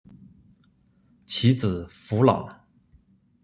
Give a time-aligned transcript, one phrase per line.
[1.27, 2.65] 其子苻朗。